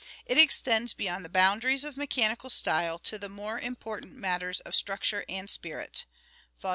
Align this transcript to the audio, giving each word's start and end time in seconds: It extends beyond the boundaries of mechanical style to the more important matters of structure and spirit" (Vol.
It 0.25 0.39
extends 0.39 0.95
beyond 0.95 1.23
the 1.23 1.29
boundaries 1.29 1.83
of 1.83 1.95
mechanical 1.95 2.49
style 2.49 2.97
to 2.97 3.19
the 3.19 3.29
more 3.29 3.59
important 3.59 4.13
matters 4.15 4.59
of 4.61 4.73
structure 4.73 5.25
and 5.29 5.47
spirit" 5.47 6.05
(Vol. 6.59 6.69